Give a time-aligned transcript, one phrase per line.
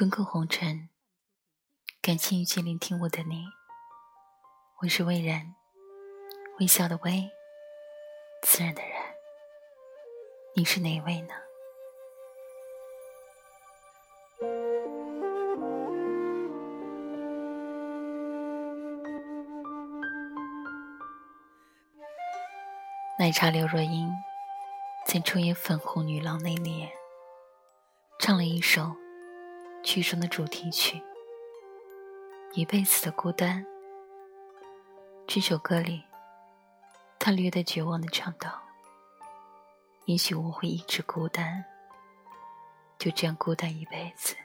[0.00, 0.88] 滚滚红尘，
[2.00, 3.44] 感谢遇见聆听我的你。
[4.80, 5.54] 我是魏然，
[6.58, 7.30] 微笑的微，
[8.40, 9.14] 自然的然。
[10.54, 11.34] 你是哪一位呢？
[23.18, 24.10] 奶茶刘若英
[25.06, 26.90] 在出演《粉红女郎》那年，
[28.18, 28.96] 唱了一首
[29.82, 30.98] 剧中的主题曲
[32.52, 33.64] 《一辈子的孤单》。
[35.26, 36.04] 这首歌里，
[37.18, 38.60] 他略带绝望的唱道
[40.04, 41.64] ：“也许我会一直孤单，
[42.98, 44.36] 就这样孤单一辈子。”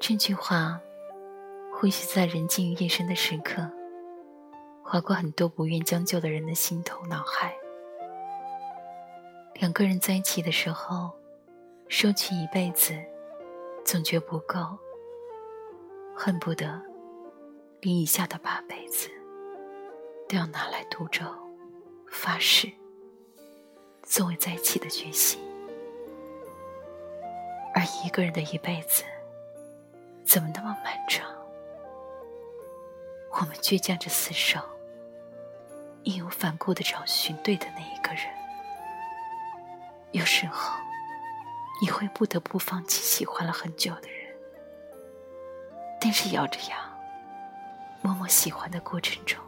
[0.00, 0.80] 这句话，
[1.74, 3.68] 或许在人静夜深的时刻。
[4.84, 7.54] 划过很多不愿将就的人的心头脑海。
[9.54, 11.17] 两个人在一起的时候，
[11.88, 12.94] 收起一辈子，
[13.82, 14.58] 总觉不够，
[16.14, 16.80] 恨不得
[17.80, 19.08] 连以下的八辈子
[20.28, 21.24] 都要拿来赌咒、
[22.06, 22.70] 发誓，
[24.02, 25.40] 作为在一起的决心。
[27.74, 29.02] 而一个人的一辈子，
[30.24, 31.26] 怎么那么漫长？
[33.30, 34.60] 我们倔强着厮守。
[36.04, 38.24] 义无反顾的找寻对的那一个人，
[40.12, 40.78] 有时候
[41.80, 44.34] 你会不得不放弃喜欢了很久的人，
[46.00, 46.76] 但是咬着牙
[48.02, 49.38] 默默喜欢的过程中，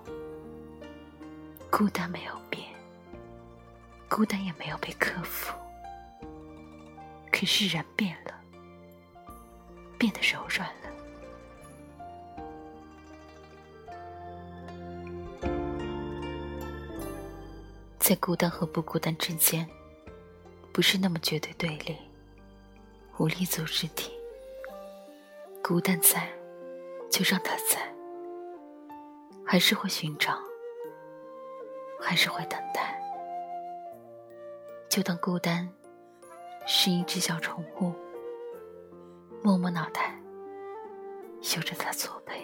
[1.70, 2.69] 孤单没有变，
[4.09, 5.53] 孤单也没有被克服，
[7.33, 8.33] 可是人变了，
[9.98, 10.75] 变得柔软了。
[17.98, 19.69] 在孤单和不孤单之间，
[20.72, 21.97] 不是那么绝对对立，
[23.21, 24.11] 无立足之地。
[25.63, 26.27] 孤单在，
[27.11, 27.94] 就让它在，
[29.44, 30.39] 还是会寻找，
[32.00, 32.99] 还是会等待。
[34.89, 35.69] 就当孤单
[36.67, 37.93] 是一只小宠物，
[39.43, 40.19] 摸摸脑袋，
[41.43, 42.43] 嗅着它左背。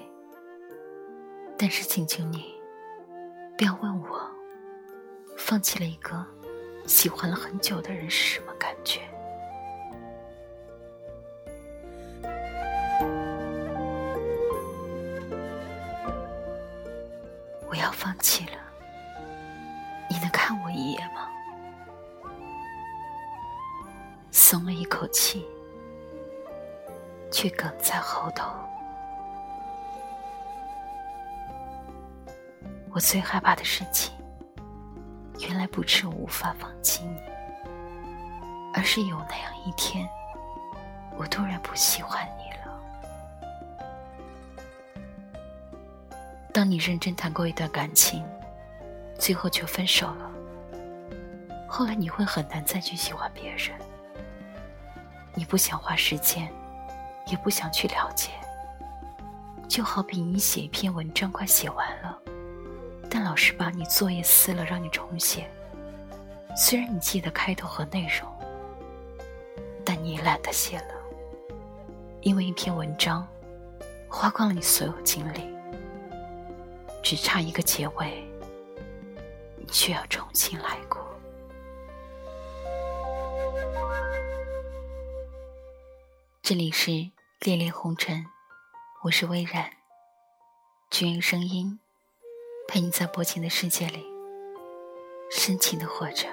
[1.57, 2.55] 但是，请求你，
[3.57, 4.31] 不要问我。
[5.39, 6.23] 放弃了一个
[6.87, 9.01] 喜欢了很久的人是什么感觉？
[17.87, 18.59] 要放弃了，
[20.11, 21.29] 你能看我一眼吗？
[24.33, 25.47] 松了一口气，
[27.31, 28.51] 却哽在喉头。
[32.93, 34.13] 我最害怕的事情。
[35.39, 37.21] 原来不是我无法放弃你，
[38.75, 40.09] 而是有那样一天，
[41.17, 42.66] 我突然不喜欢你了。
[46.57, 48.25] 当你认真谈过一段感情，
[49.19, 50.31] 最后却分手了，
[51.69, 53.79] 后来你会很难再去喜欢别人。
[55.35, 56.51] 你不想花时间，
[57.27, 58.31] 也不想去了解，
[59.69, 62.19] 就好比你写一篇文章快写完了。
[63.11, 65.47] 但老师把你作业撕了，让你重写。
[66.57, 68.27] 虽然你记得开头和内容，
[69.85, 70.95] 但你懒得写了，
[72.23, 73.29] 因为一篇文章
[74.09, 75.55] 花光了你所有精力，
[77.09, 78.29] 只差一个结尾，
[79.57, 81.07] 你却要重新来过。
[86.43, 86.91] 这里是
[87.43, 88.27] 恋恋红尘，
[89.05, 89.71] 我是微然，
[90.91, 91.79] 只愿声音。
[92.67, 94.05] 陪你在薄情的世界里，
[95.31, 96.27] 深情的活着。